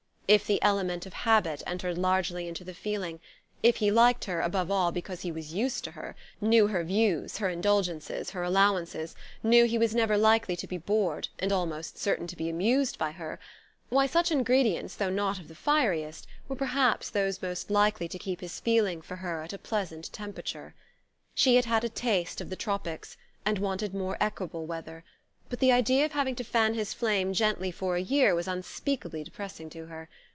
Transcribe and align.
If 0.33 0.47
the 0.47 0.61
element 0.61 1.05
of 1.05 1.11
habit 1.11 1.61
entered 1.67 1.97
largely 1.97 2.47
into 2.47 2.63
the 2.63 2.73
feeling 2.73 3.19
if 3.63 3.75
he 3.75 3.91
liked 3.91 4.23
her, 4.23 4.39
above 4.39 4.71
all, 4.71 4.89
because 4.89 5.23
he 5.23 5.29
was 5.29 5.53
used 5.53 5.83
to 5.83 5.91
her, 5.91 6.15
knew 6.39 6.67
her 6.67 6.85
views, 6.85 7.39
her 7.39 7.49
indulgences, 7.49 8.29
her 8.29 8.41
allowances, 8.41 9.13
knew 9.43 9.65
he 9.65 9.77
was 9.77 9.93
never 9.93 10.17
likely 10.17 10.55
to 10.55 10.67
be 10.67 10.77
bored, 10.77 11.27
and 11.39 11.51
almost 11.51 11.97
certain 11.97 12.27
to 12.27 12.37
be 12.37 12.47
amused, 12.47 12.97
by 12.97 13.11
her; 13.11 13.41
why, 13.89 14.05
such 14.07 14.31
ingredients 14.31 14.95
though 14.95 15.09
not 15.09 15.37
of 15.37 15.49
the 15.49 15.53
fieriest, 15.53 16.25
were 16.47 16.55
perhaps 16.55 17.09
those 17.09 17.41
most 17.41 17.69
likely 17.69 18.07
to 18.07 18.17
keep 18.17 18.39
his 18.39 18.57
feeling 18.61 19.01
for 19.01 19.17
her 19.17 19.41
at 19.43 19.51
a 19.51 19.57
pleasant 19.57 20.13
temperature. 20.13 20.73
She 21.35 21.57
had 21.57 21.65
had 21.65 21.83
a 21.83 21.89
taste 21.89 22.39
of 22.39 22.49
the 22.49 22.55
tropics, 22.55 23.17
and 23.45 23.59
wanted 23.59 23.93
more 23.93 24.15
equable 24.21 24.65
weather; 24.65 25.03
but 25.49 25.59
the 25.59 25.69
idea 25.73 26.05
of 26.05 26.13
having 26.13 26.33
to 26.33 26.45
fan 26.45 26.75
his 26.75 26.93
flame 26.93 27.33
gently 27.33 27.71
for 27.71 27.97
a 27.97 28.01
year 28.01 28.33
was 28.33 28.47
unspeakably 28.47 29.21
depressing 29.21 29.69
to 29.69 29.87
her. 29.87 30.07